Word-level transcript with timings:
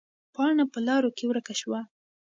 پاڼه 0.33 0.63
په 0.73 0.79
لارو 0.87 1.09
کې 1.17 1.25
ورکه 1.27 1.53
شوه. 1.61 1.81